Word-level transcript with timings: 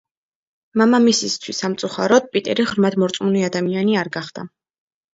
მამამისისთვის 0.81 1.61
სამწუხაროდ, 1.65 2.33
პიტერი 2.33 2.69
ღრმად 2.73 3.01
მორწმუნე 3.05 3.47
ადამიანი 3.53 4.03
არ 4.05 4.15
გახდა. 4.21 4.51